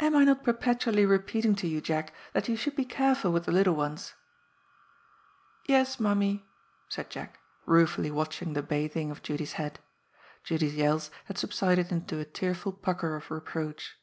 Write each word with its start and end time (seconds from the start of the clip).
'^ 0.00 0.04
Am 0.04 0.16
I 0.16 0.24
not 0.24 0.42
perpetually 0.42 1.06
repeating 1.06 1.54
to 1.54 1.68
you, 1.68 1.80
Jack, 1.80 2.12
that 2.32 2.48
you 2.48 2.56
should 2.56 2.74
be 2.74 2.84
careful 2.84 3.30
with 3.30 3.44
the 3.44 3.52
little 3.52 3.76
ones?"" 3.76 4.14
Yes, 5.68 6.00
Mammie," 6.00 6.44
said 6.88 7.08
Jack, 7.08 7.38
ruefully 7.64 8.10
watching 8.10 8.54
the 8.54 8.64
bath 8.64 8.96
ing 8.96 9.12
of 9.12 9.22
Judy's 9.22 9.52
head. 9.52 9.78
Judy's 10.42 10.74
yells 10.74 11.12
had 11.26 11.38
subsided 11.38 11.92
into 11.92 12.18
a 12.18 12.24
tear 12.24 12.52
ful 12.56 12.72
pucker 12.72 13.14
of 13.14 13.30
reproach. 13.30 13.94